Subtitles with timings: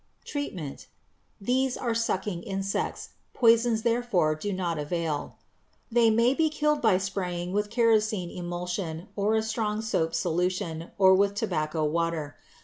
[0.25, 0.87] Treatment.
[1.39, 3.09] These are sucking insects.
[3.35, 5.37] Poisons therefore do not avail.
[5.91, 11.13] They may be killed by spraying with kerosene emulsion or a strong soap solution or
[11.13, 12.35] with tobacco water.